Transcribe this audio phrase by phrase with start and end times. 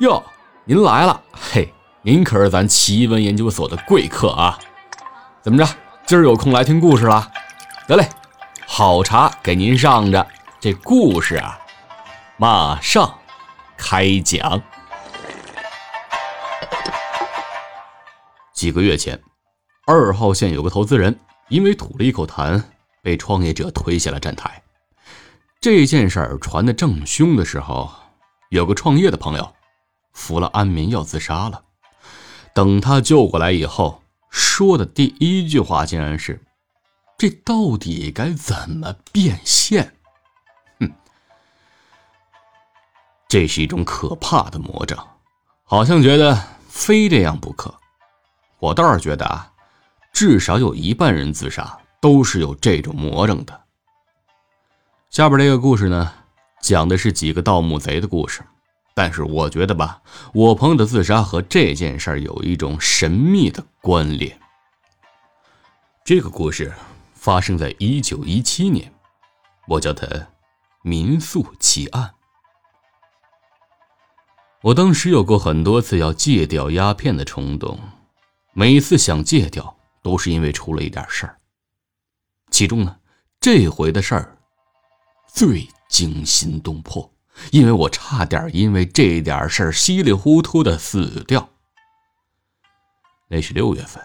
[0.00, 0.22] 哟，
[0.64, 4.56] 您来了，嘿，您可是咱奇闻研究所的贵客啊！
[5.42, 5.68] 怎么着，
[6.06, 7.28] 今儿有空来听故事了？
[7.88, 8.08] 得嘞，
[8.64, 10.24] 好茶给您上着。
[10.60, 11.58] 这故事啊，
[12.36, 13.12] 马上
[13.76, 14.62] 开讲。
[18.54, 19.20] 几个月前，
[19.84, 22.62] 二号线有个投资人因为吐了一口痰，
[23.02, 24.62] 被创业者推下了站台。
[25.60, 27.90] 这件事儿传的正凶的时候，
[28.50, 29.52] 有个创业的朋友
[30.18, 31.62] 服了安眠药自杀了。
[32.52, 36.42] 等他救过来以后，说的第一句话竟然是
[37.16, 39.94] ：“这到底该怎么变现？”
[40.80, 40.92] 哼，
[43.28, 45.08] 这是一种可怕的魔障，
[45.62, 47.72] 好像觉得非这样不可。
[48.58, 49.52] 我倒是觉得啊，
[50.12, 53.60] 至少有一半人自杀都是有这种魔怔的。
[55.10, 56.12] 下边这个故事呢，
[56.60, 58.42] 讲的是几个盗墓贼的故事，
[58.98, 60.02] 但是我觉得吧，
[60.34, 64.36] 我朋友的自杀和这件事有一种神秘的关联。
[66.04, 66.74] 这个故事
[67.14, 68.92] 发生在一九一七年，
[69.68, 70.04] 我叫它
[70.82, 72.12] “民宿奇案”。
[74.62, 77.78] 我当时有过很多次要戒掉鸦片的冲动。
[78.52, 81.38] 每次想戒掉，都是因为出了一点事儿。
[82.50, 82.98] 其中呢，
[83.38, 84.36] 这回的事儿
[85.32, 87.08] 最惊心动魄，
[87.50, 91.50] 因为我差点因为这点事儿稀里糊涂的死掉。
[93.28, 94.02] 那是六月份，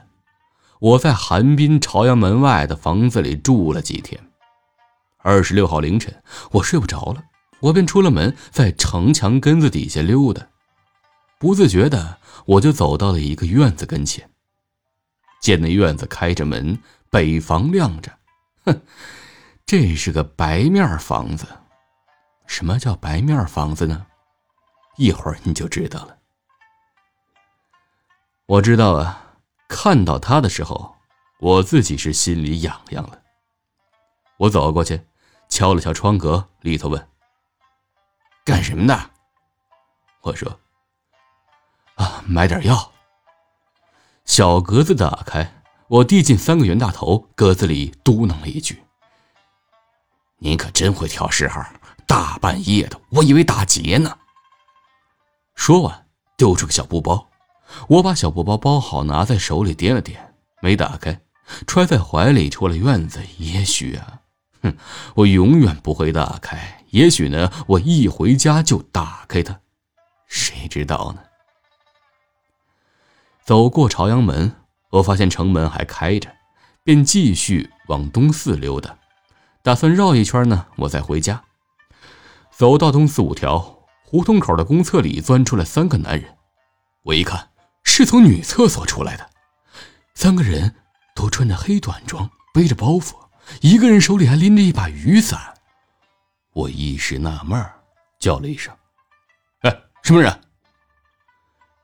[0.80, 4.20] 我在韩滨朝阳门外的房子里住了几天。
[5.20, 7.23] 二十六号凌晨，我睡不着了，
[7.61, 10.45] 我便出了门，在城墙根子底下溜达，
[11.39, 14.30] 不自觉的我就走到了一个院子跟前。
[15.39, 16.78] 见那院子开着门，
[17.09, 18.11] 北房亮着，
[18.66, 18.81] 哼，
[19.66, 21.48] 这是个白面房子。
[22.45, 24.05] 什么叫白面房子呢？
[24.98, 26.17] 一会儿你就知道了。
[28.45, 29.37] 我知道啊，
[29.67, 30.95] 看到他的时候，
[31.39, 33.21] 我自己是心里痒痒了。
[34.37, 35.02] 我走过去，
[35.49, 37.09] 敲了敲窗格，里头问
[38.45, 39.11] ：“干什么的？”
[40.21, 40.59] 我说
[41.95, 42.92] ：“啊，买点药。”
[44.26, 48.83] 小格子打开，我递进三个袁大头，格子里嘟囔了一句
[50.39, 51.61] ：“您可真会挑时候，
[52.08, 54.17] 大半夜的，我以为打劫呢。”
[55.55, 57.30] 说完，丢出个小布包，
[57.87, 60.15] 我把小布包包好，拿在手里掂了掂，
[60.61, 61.21] 没打开，
[61.67, 63.21] 揣在怀里出了院子。
[63.37, 64.21] 也许啊，
[64.64, 64.75] 哼，
[65.15, 66.83] 我永远不会打开。
[66.89, 69.59] 也许呢，我一回家就打开它，
[70.27, 71.21] 谁知道呢？
[73.43, 74.55] 走过朝阳门，
[74.89, 76.30] 我发现城门还开着，
[76.83, 78.97] 便继续往东四溜达，
[79.61, 81.43] 打算绕一圈呢，我再回家。
[82.55, 83.59] 走到东四五条
[84.03, 86.37] 胡同口的公厕里，钻出来三个男人。
[87.02, 87.49] 我一看，
[87.83, 89.27] 是从女厕所出来的，
[90.14, 90.75] 三个人
[91.15, 93.15] 都穿着黑短装，背着包袱，
[93.61, 95.39] 一个人手里还拎着一把雨伞。
[96.53, 97.59] 我一时纳闷，
[98.19, 98.71] 叫了一声
[99.61, 100.39] ：“哎，什么人？”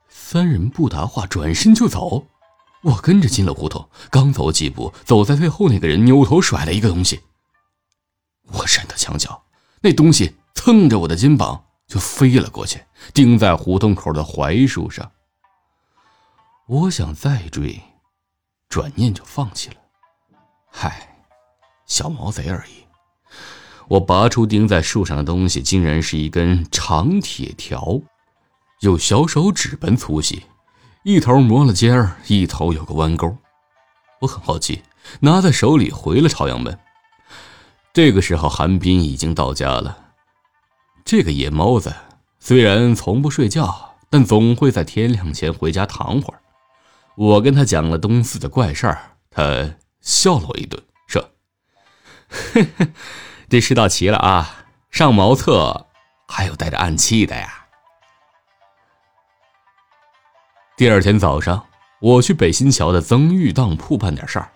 [0.07, 2.27] 三人不答话，转身就走。
[2.83, 7.19] 我跟着进了胡同，刚走几步，走在最后那个人扭头甩了一个东西。
[8.51, 9.43] 我闪到墙角，
[9.81, 12.83] 那东西蹭着我的肩膀就飞了过去，
[13.13, 15.09] 钉在胡同口的槐树上。
[16.67, 17.81] 我想再追，
[18.67, 19.75] 转念就放弃了。
[20.69, 21.15] 嗨，
[21.85, 22.83] 小毛贼而已。
[23.87, 28.01] 我拔出钉在树上的东西，竟然是一根长铁条。
[28.81, 30.43] 有小手指般粗细，
[31.03, 33.33] 一头磨了尖儿，一头有个弯钩。
[34.19, 34.83] 我很好奇，
[35.21, 36.77] 拿在手里回了朝阳门。
[37.93, 40.08] 这个时候，韩冰已经到家了。
[41.09, 41.91] 这个野猫子
[42.39, 46.39] 虽然从不睡觉，但总会在天亮前回家躺会儿。
[47.15, 51.31] 我跟他讲了东四的怪事儿，他笑了我一顿，说
[53.49, 55.87] ：“这世道齐了啊，上茅厕
[56.27, 57.65] 还有带着暗器的呀。”
[60.77, 61.65] 第二天早上，
[62.01, 64.51] 我去北新桥的曾玉当铺办点事儿。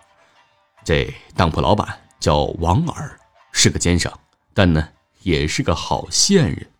[0.84, 3.18] 这当铺老板叫王尔，
[3.50, 4.12] 是个奸商，
[4.54, 4.88] 但呢
[5.24, 6.70] 也是个好线人。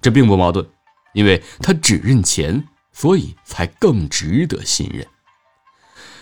[0.00, 0.66] 这并不矛盾，
[1.12, 5.06] 因为他只认钱，所以才更值得信任。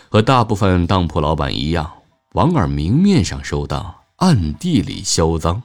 [0.09, 2.03] 和大部分当铺老板一样，
[2.33, 5.63] 王二明面上收当，暗地里销赃。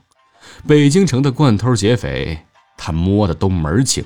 [0.67, 2.45] 北京城的惯偷劫匪，
[2.77, 4.05] 他摸的都门清。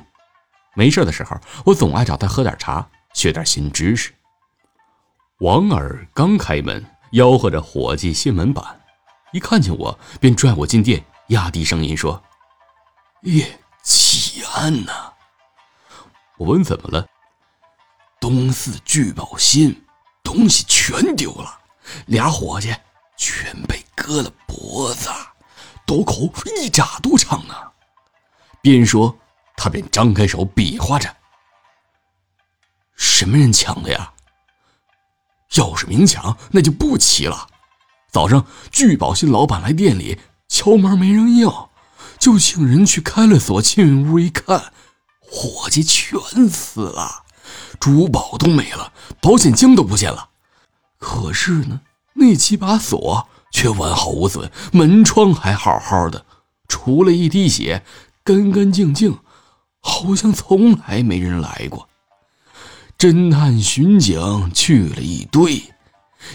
[0.76, 4.12] 没事的时候，我总爱找他喝点茶，学点新知识。
[5.40, 8.64] 王二刚开门，吆喝着伙计卸门板，
[9.34, 12.22] 一看见我，便拽我进店，压低声音说
[13.24, 15.14] ：“耶，奇案呐！”
[16.38, 17.08] 我问怎么了？
[18.20, 19.86] 东四聚宝新
[20.24, 21.60] 东西全丢了，
[22.08, 22.76] 俩伙计
[23.18, 25.10] 全被割了脖子，
[25.86, 27.56] 刀口一扎多长呢。
[28.62, 29.18] 边说，
[29.56, 31.16] 他便张开手比划着。
[32.96, 34.14] 什么人抢的呀？
[35.56, 37.48] 要是明抢，那就不奇了。
[38.12, 41.50] 早上聚宝新老板来店里敲门，没人应，
[42.18, 44.74] 就请人去开了锁，进屋一看，
[45.22, 46.20] 伙计全
[46.50, 47.24] 死了，
[47.80, 48.92] 珠宝都没了，
[49.22, 50.30] 保险金都不见了。
[50.98, 51.82] 可是呢，
[52.16, 56.26] 那几把锁却完好无损，门窗还好好的，
[56.68, 57.84] 除了一滴血，
[58.24, 59.20] 干干净净，
[59.80, 61.88] 好像从来没人来过。
[62.98, 65.64] 侦探巡警去了一堆，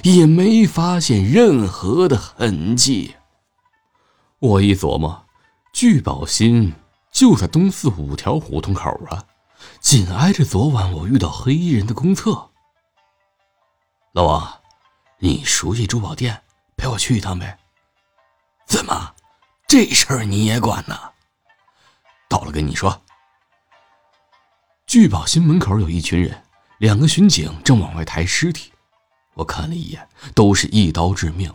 [0.03, 3.17] 也没发现任何的痕迹。
[4.45, 5.25] 我一琢磨，
[5.73, 6.75] 聚宝新
[7.11, 9.25] 就在东四五条胡同口啊，
[9.81, 12.51] 紧挨着昨晚我遇到黑衣人的公厕。
[14.13, 14.61] 老王，
[15.19, 16.43] 你熟悉珠宝店，
[16.77, 17.59] 陪我去一趟呗？
[18.67, 19.15] 怎么，
[19.67, 20.95] 这事儿你也管呢？
[22.29, 23.01] 到了跟你说。
[24.87, 26.43] 聚宝新门口有一群人。
[26.79, 28.71] 两个巡警正往外抬尸体，
[29.33, 31.51] 我看了一眼，都是一刀致命。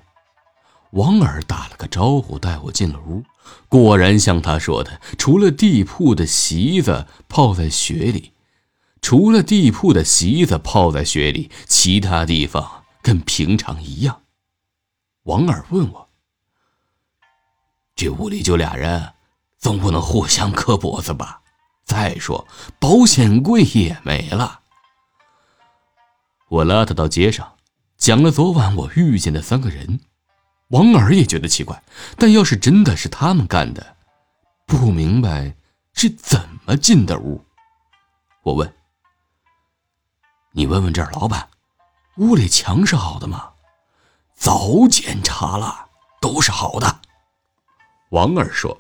[0.91, 3.24] 王二打了个招呼，带我进了屋。
[3.68, 8.33] 果然像他说的，除了地铺的席子泡在雪里，
[9.01, 14.21] 除了地铺的席子泡在雪里，其他地方跟平常一样。
[15.24, 16.09] 王二问我
[17.95, 19.13] ：“这屋里就俩人，
[19.59, 21.42] 总不能互相磕脖子吧？
[21.85, 22.47] 再说
[22.80, 24.62] 保险柜也没了。”
[26.50, 27.53] 我拉他到街上，
[27.97, 30.00] 讲了昨晚我遇见的三个人。
[30.69, 31.81] 王二也觉得奇怪，
[32.18, 33.95] 但要是真的是他们干的，
[34.66, 35.56] 不明白
[35.94, 37.44] 是怎么进的屋。
[38.44, 38.71] 我问
[40.54, 41.50] ：“你问问这儿老板，
[42.18, 43.50] 屋里墙是好的吗？”
[44.36, 45.88] 早检查了，
[46.21, 47.01] 都是好的。
[48.12, 48.80] 王二说：“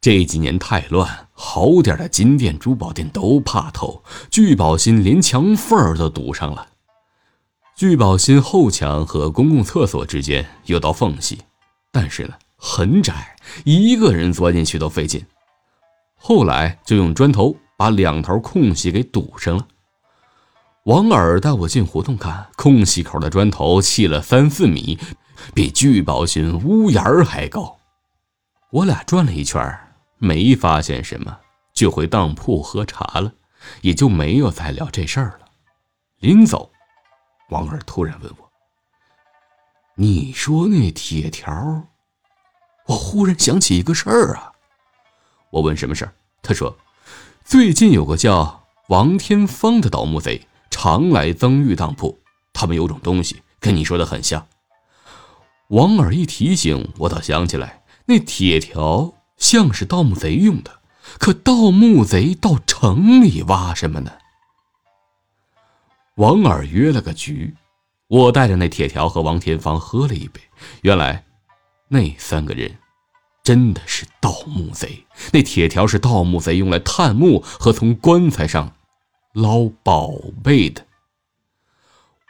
[0.00, 6.68] 这几年太乱，好点的金店、珠宝店都怕偷，聚宝新连墙缝儿都堵上了。”
[7.76, 11.40] 聚宝新后墙和公共厕所之间有道缝隙，
[11.90, 13.34] 但是呢很窄，
[13.64, 15.24] 一个人钻进去都费劲。
[16.14, 19.66] 后来就用砖头把两头空隙给堵上了。
[20.84, 24.96] 王二带我进胡同看，空隙口的砖头砌了三四米，
[25.52, 27.76] 比聚宝新屋檐还高。
[28.70, 29.60] 我俩转了一圈，
[30.18, 31.38] 没发现什么，
[31.74, 33.32] 就回当铺喝茶了，
[33.80, 35.48] 也就没有再聊这事儿了。
[36.20, 36.70] 临走。
[37.54, 38.50] 王二突然问我
[39.94, 41.84] ：“你说那铁条？”
[42.86, 44.50] 我忽然想起一个事儿啊！
[45.50, 46.12] 我问什么事儿？
[46.42, 46.76] 他说
[47.46, 52.18] ：“最近有个叫王天芳的盗墓贼，常来曾玉当铺。
[52.52, 54.44] 他们有种东西，跟你说的很像。”
[55.70, 60.80] 王二一提醒，我倒想起来，那铁条像是盗墓贼用的。
[61.20, 64.10] 可盗墓贼到城里挖什么呢？
[66.16, 67.52] 王二约了个局，
[68.06, 70.40] 我带着那铁条和王天芳喝了一杯。
[70.82, 71.24] 原来，
[71.88, 72.78] 那三个人
[73.42, 75.04] 真的是盗墓贼。
[75.32, 78.76] 那铁条是盗墓贼用来探墓和从棺材上
[79.32, 80.86] 捞宝贝的。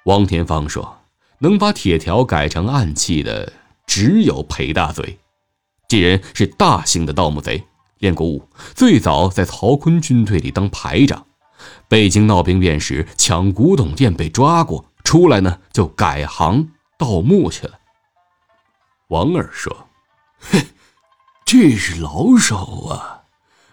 [0.04, 1.00] 王天芳说
[1.40, 3.52] ：“能把铁条改成暗器的，
[3.86, 5.18] 只有裴大嘴。
[5.88, 7.62] 这人是大姓的盗墓贼，
[7.98, 11.23] 练过武，最早在曹锟军队里当排长。”
[11.94, 17.78] 北京闹兵变时，抢古董店被抓过，出来呢就改行盗墓去了。
[19.10, 19.72] 王二说
[20.50, 20.60] ：“哼，
[21.44, 23.22] 这是老手啊！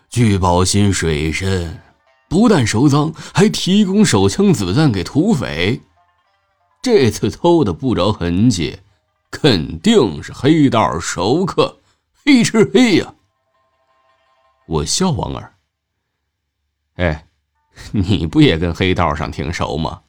[0.07, 1.81] 聚宝心水深，
[2.29, 5.81] 不但收赃，还提供手枪子弹给土匪。
[6.79, 8.77] 这次偷的不着痕迹，
[9.31, 11.79] 肯定是黑道熟客，
[12.23, 13.15] 黑吃黑呀！”
[14.69, 15.55] 我笑王二
[16.97, 17.25] ：“哎。”
[17.91, 20.01] 你不也跟黑道上挺熟吗？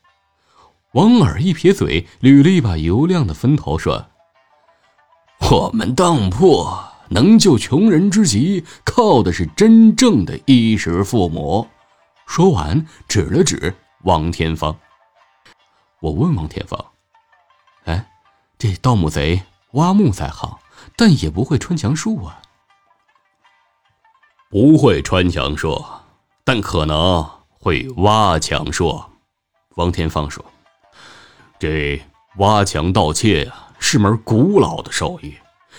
[0.92, 4.06] 王二一撇嘴，捋了一把油亮的分头，说
[5.50, 6.68] ：“我们当铺
[7.08, 11.66] 能救穷人之急，靠的是真正的衣食父母。”
[12.28, 14.76] 说完，指了指王天芳。
[16.00, 16.78] 我问王天芳
[17.84, 18.10] ：“哎，
[18.58, 20.58] 这盗墓贼挖墓在行，
[20.94, 22.42] 但也不会穿墙术啊
[24.50, 25.82] ？”“不会穿墙术，
[26.44, 27.28] 但可能。”
[27.62, 29.08] 会挖墙说，
[29.76, 30.44] 王天放说
[31.60, 32.02] ：“这
[32.38, 35.32] 挖墙盗窃啊，是门古老的手艺。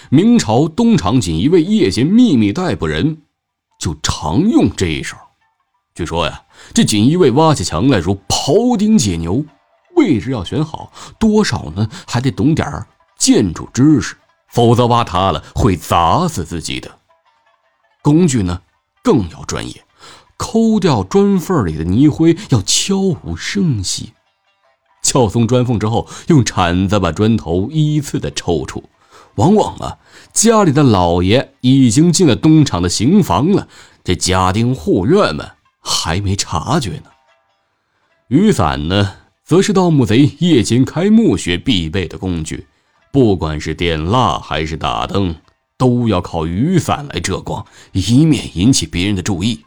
[0.10, 3.22] 明朝东厂锦衣卫夜间秘密逮捕人，
[3.82, 5.18] 就常用这一手。
[5.94, 6.42] 据说呀，
[6.74, 9.44] 这锦衣卫挖起墙来如庖丁解牛，
[9.98, 12.88] 位置要选好，多少呢还得懂点
[13.18, 14.16] 建筑知识，
[14.48, 16.90] 否则挖塌了会砸死自己的。
[18.02, 18.62] 工具呢
[19.04, 19.83] 更要专业，
[20.44, 24.12] 抠掉砖缝里的泥灰要悄无声息，
[25.02, 28.84] 撬松砖缝之后，用铲子把砖头依次的抽出。
[29.36, 29.98] 往往啊，
[30.34, 33.70] 家里的老爷已经进了东厂的刑房了，
[34.04, 35.50] 这家丁户院们。
[35.80, 37.04] 还没察觉呢。
[38.28, 39.14] 雨伞呢，
[39.46, 42.68] 则是盗墓贼夜间开墓穴必备的工具，
[43.14, 45.36] 不管是点蜡还是打灯，
[45.78, 49.62] 都要靠雨伞来遮光，以免引起别人的注意。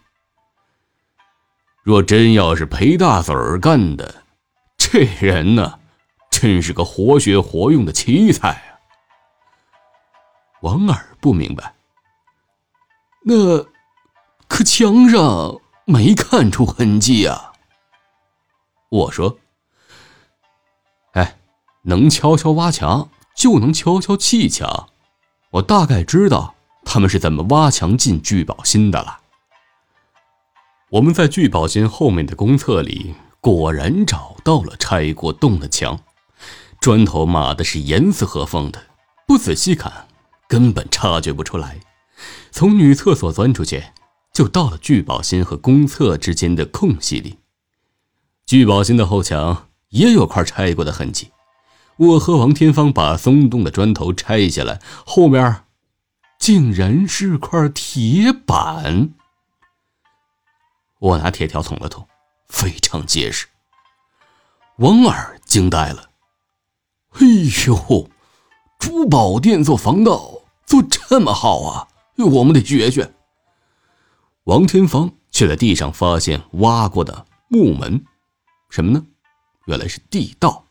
[1.86, 4.24] 若真要是裴大嘴儿干的，
[4.76, 5.78] 这人呢，
[6.28, 8.74] 真是个活学活用的奇才啊！
[10.62, 11.76] 王二不明白，
[13.22, 13.64] 那
[14.48, 15.60] 可墙上……
[15.84, 17.52] 没看出痕迹啊！
[18.88, 19.38] 我说
[21.14, 21.38] ：“哎，
[21.82, 24.88] 能悄悄挖墙，就能悄悄砌墙。
[25.50, 29.20] 我大概知道他们是怎么挖墙进聚宝心的了。”
[30.90, 36.00] 我们在聚宝心后面的公厕里，果然找到了拆过洞的墙，
[36.80, 38.80] 砖头码的是严丝合缝的，
[39.26, 40.06] 不仔细看
[40.48, 41.78] 根本察觉不出来。
[42.50, 43.84] 从女厕所钻出去。
[44.32, 47.38] 就到了聚宝心和公厕之间的空隙里。
[48.44, 51.30] 聚宝心的后墙也有块拆过的痕迹。
[51.96, 55.62] 我和王天芳把松动的砖头拆下来，后面
[56.38, 59.14] 竟然是块铁板。
[60.98, 62.06] 我拿铁条捅了捅，
[62.48, 63.46] 非常结实。
[64.76, 66.10] 王二惊呆了
[67.20, 67.26] ：“哎
[67.66, 68.10] 呦，
[68.78, 71.88] 珠宝店做防盗做这么好啊！
[72.16, 73.12] 我们得学学。”
[74.44, 78.04] 王天芳却在地上发现挖过的木门，
[78.70, 79.04] 什么呢？
[79.66, 80.64] 原来是地道。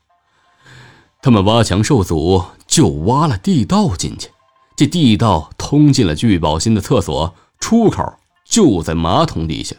[1.21, 4.29] 他们挖墙受阻，就挖了地道进去。
[4.75, 9.75] 这地道通进了聚宝心的厕所，出口就在马桶底下。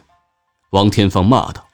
[0.71, 1.65] 王天放骂道：“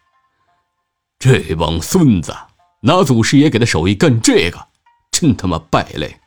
[1.18, 2.36] 这帮孙子，
[2.82, 4.68] 拿祖师爷给的手艺干这个，
[5.12, 6.20] 真他妈败类！”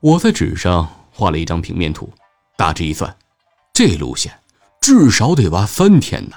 [0.00, 2.12] 我在纸上画了一张平面图，
[2.56, 3.16] 大致一算。
[3.72, 4.40] 这路线
[4.80, 6.36] 至少得挖三天呢。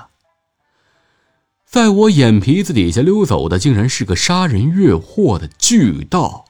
[1.66, 6.46] 在我眼皮子底下溜走的，竟然是个杀人越货的巨盗。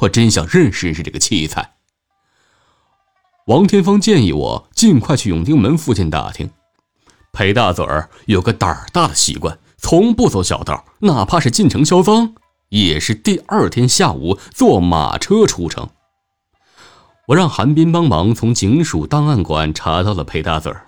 [0.00, 1.74] 我真想认识认识这个奇才。
[3.46, 6.48] 王天芳建议我尽快去永定门附近打听。
[7.32, 12.34] 裴大嘴儿有个胆儿大的习惯，从不走小道，哪怕是进城销赃，
[12.68, 15.88] 也是第二天下午坐马车出城。
[17.28, 20.86] 我让韩斌帮忙从警署档案馆查到了裴大嘴儿，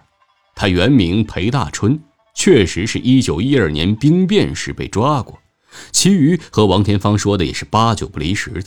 [0.54, 2.00] 他原名裴大春，
[2.34, 5.38] 确实是一九一二年兵变时被抓过，
[5.92, 8.64] 其余和王天芳说的也是八九不离十的。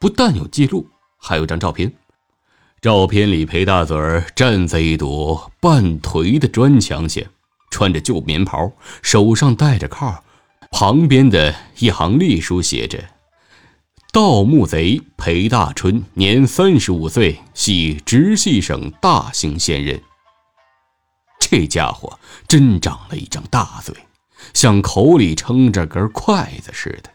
[0.00, 1.92] 不但有记录，还有张照片，
[2.82, 7.24] 照片里裴大嘴儿站在一堵半颓的砖墙前，
[7.70, 8.72] 穿着旧棉袍，
[9.02, 10.20] 手上戴着铐，
[10.72, 12.98] 旁边的一行隶书写着。
[14.12, 20.02] 盗墓贼裴大春，年三十五岁，系直系省大兴县人。
[21.38, 23.94] 这家伙真长了一张大嘴，
[24.54, 27.10] 像口里撑着根筷子似的。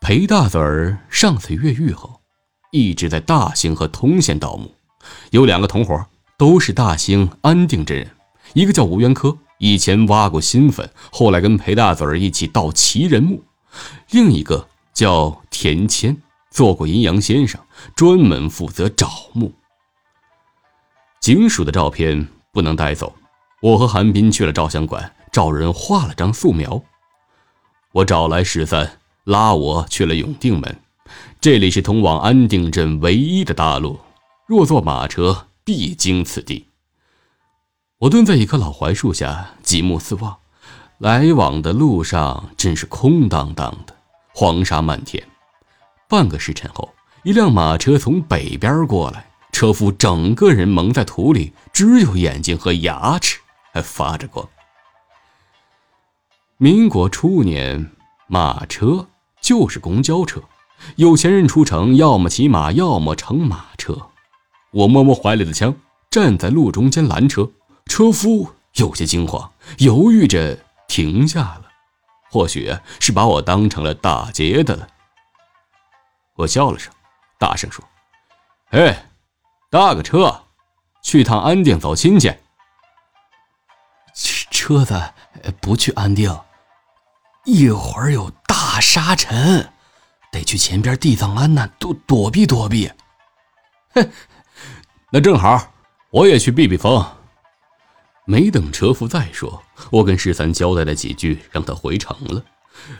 [0.00, 2.21] 裴大嘴儿上次越狱后，
[2.72, 4.74] 一直在大兴和通县盗墓，
[5.30, 6.06] 有两个同伙，
[6.38, 8.10] 都是大兴安定镇人，
[8.54, 13.44] 一个叫吴元科，以前挖过新坟，后来跟裴大嘴儿一起盗奇人墓。
[14.10, 16.16] 另一个叫田谦，
[16.50, 17.60] 做过阴阳先生，
[17.94, 19.52] 专门负责找墓。
[21.20, 23.14] 警署的照片不能带走，
[23.60, 26.82] 我和韩斌去了照相馆，找人画了张素描。
[27.92, 30.80] 我找来十三，拉我去了永定门，
[31.42, 33.98] 这里是通往安定镇唯一的大路，
[34.46, 36.68] 若坐马车必经此地。
[37.98, 40.38] 我蹲在一棵老槐树下，极目四望。
[40.98, 43.96] 来往的路上真是空荡荡的，
[44.32, 45.20] 黄沙漫天。
[46.08, 46.94] 半个时辰后，
[47.24, 53.40] 一辆马车从北边过来，车夫整个人蒙在土里，只有眼睛和牙齿
[53.72, 54.48] 还发着光。
[56.56, 57.90] 民国初年，
[58.28, 59.08] 马车
[59.40, 60.40] 就是公交车，
[60.96, 64.10] 有钱人出城要么骑马，要么乘马车。
[64.72, 65.74] 我摸摸怀里的枪，
[66.10, 67.50] 站在路中间拦车，
[67.86, 70.58] 车夫有些惊慌，犹豫着。
[70.88, 71.62] 停下了，
[72.30, 74.86] 或许是把我当成了打劫的了。
[76.34, 76.92] 我笑了声，
[77.38, 77.82] 大声说
[78.72, 79.06] ：“哎，
[79.70, 80.42] 搭个车，
[81.02, 82.30] 去趟安定走亲戚。
[84.50, 85.00] 车子
[85.62, 86.38] 不去安定，
[87.46, 89.71] 一会儿有大沙尘，
[90.32, 92.90] 得去前边地藏庵那躲躲避躲避。
[93.94, 94.10] 哼，
[95.12, 95.72] 那正好，
[96.10, 97.04] 我也去避避风。
[98.24, 102.42] 没等车夫再说，我跟十三交代了几句，让他回城了。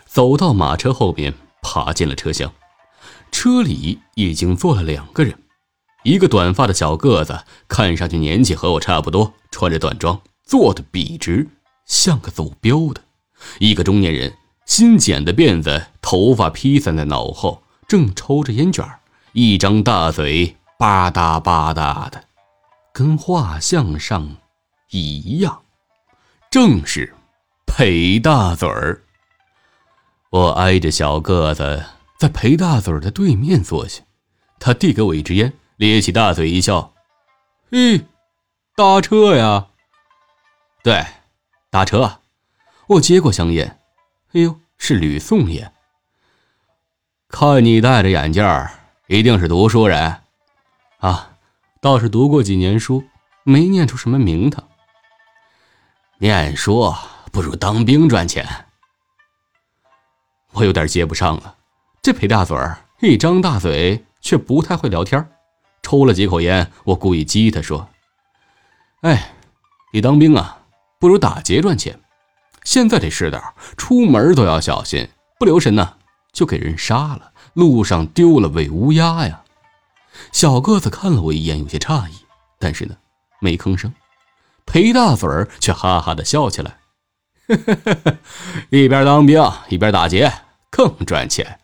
[0.05, 2.53] 走到马车后面，爬进了车厢。
[3.31, 5.39] 车里已经坐了两个人，
[6.03, 11.49] 一个短发的小个子，看上去年纪和我差不多，穿着短装，坐得笔直，
[11.87, 13.01] 像个走镖的；
[13.59, 14.37] 一个中年人，
[14.67, 18.87] 新剪的辫子，头发披散在脑后，正抽着烟卷，
[19.33, 22.25] 一张大嘴吧嗒吧嗒的，
[22.93, 24.37] 跟画像上。
[24.95, 25.63] 一样，
[26.51, 27.15] 正是
[27.65, 29.03] 裴大嘴儿。
[30.29, 31.83] 我挨着小个子，
[32.19, 34.03] 在裴大嘴儿的对面坐下。
[34.59, 36.93] 他递给我一支烟，咧起大嘴一笑
[37.73, 38.03] ：“嘿，
[38.77, 39.69] 打车呀
[40.85, 41.07] ？”“对，
[41.71, 42.19] 打车。”
[42.89, 43.81] 我接过香烟
[44.33, 45.73] ，“哎呦，是吕宋爷。”
[47.29, 48.71] 看你戴着眼镜儿，
[49.07, 50.21] 一定是读书人。
[50.99, 51.37] 啊，
[51.81, 53.03] 倒是读过几年书，
[53.43, 54.69] 没念出什么名堂。
[56.19, 56.95] 念书
[57.33, 58.47] 不如当兵赚钱。
[60.53, 61.57] 我有点接不上了，
[62.03, 65.27] 这裴大嘴儿一张大嘴，却不太会聊天。
[65.83, 67.89] 抽了几口烟，我故意激他说
[69.03, 69.33] ：“哎，
[69.93, 70.63] 你当兵啊，
[71.01, 71.99] 不如打劫赚钱。
[72.65, 75.95] 现在这世道，出门都要小心，不留神呢，
[76.33, 79.43] 就给人杀了，路上丢了喂乌鸦呀。”
[80.31, 82.13] 小个子看了我一眼，有些诧异，
[82.59, 82.97] 但是呢，
[83.41, 83.93] 没吭声。
[84.65, 86.79] 裴大嘴儿却哈哈的笑起来，
[88.71, 90.33] 一边当兵一边打劫
[90.71, 91.59] 更赚钱。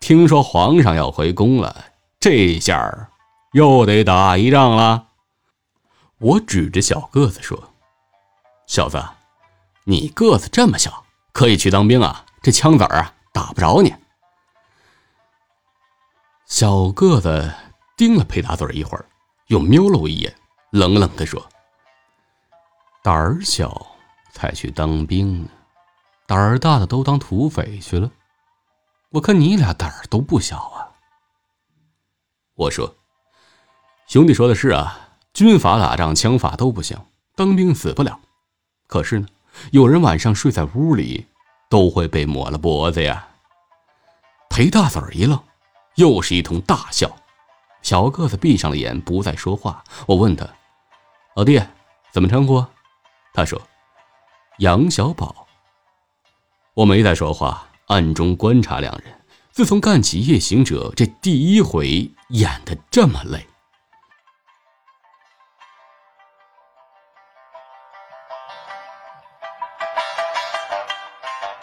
[0.00, 1.84] 听说皇上要回宫了，
[2.20, 3.08] 这下
[3.52, 5.06] 又得打一仗了。
[6.18, 7.70] 我指着小个子说
[8.66, 9.02] ：“小子，
[9.84, 12.24] 你个子这么小，可以去当兵啊？
[12.42, 13.94] 这枪子儿啊，打不着你。”
[16.46, 17.52] 小个子
[17.96, 19.06] 盯了裴大嘴一会儿，
[19.46, 20.34] 又瞄了我一眼，
[20.70, 21.46] 冷冷的说。
[23.02, 23.86] 胆儿小
[24.32, 25.48] 才去当兵呢，
[26.26, 28.10] 胆儿大的都当土匪去了。
[29.10, 30.88] 我看你俩胆儿都不小啊。
[32.54, 32.94] 我说
[34.06, 34.98] ：“兄弟说的是啊，
[35.32, 36.98] 军法打仗枪法都不行，
[37.34, 38.20] 当兵死不了。
[38.86, 39.26] 可是呢，
[39.70, 41.26] 有人晚上睡在屋里，
[41.68, 43.28] 都会被抹了脖子呀。”
[44.50, 45.42] 裴大嘴一愣，
[45.94, 47.10] 又是一通大笑。
[47.82, 49.82] 小个子闭上了眼，不再说话。
[50.06, 50.46] 我问他
[51.34, 51.60] ：“老弟，
[52.12, 52.64] 怎么称呼？”
[53.34, 53.60] 他说
[54.58, 55.46] ：“杨小宝。”
[56.74, 59.04] 我没再说话，暗中观察两人。
[59.50, 63.46] 自从干起夜行者这第一回，演的这么累。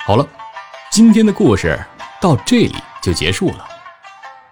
[0.10, 0.28] 好了，
[0.90, 1.80] 今天的故事
[2.20, 3.68] 到这里就结束了。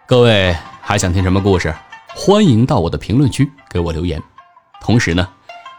[0.05, 1.75] 各位还想听什么故事？
[2.15, 4.21] 欢迎到我的评论区给我留言。
[4.79, 5.27] 同时呢。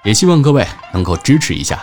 [0.03, 1.79] 也希望各位能够支持一下，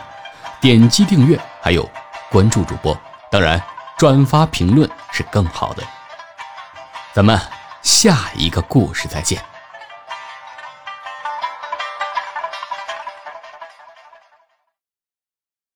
[0.60, 1.90] 点击订阅，还有
[2.30, 2.98] 关注主播，
[3.32, 3.62] 当然
[3.98, 5.82] 转发评论是更好的。
[7.14, 7.40] 咱们
[7.82, 9.42] 下一个故事再见。